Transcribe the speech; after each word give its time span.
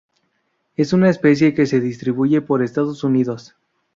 Es 0.77 0.93
una 0.93 1.11
especie 1.11 1.53
que 1.53 1.67
se 1.67 1.79
distribuye 1.79 2.41
por 2.41 2.63
Estados 2.63 3.03
Unidos. 3.03 3.55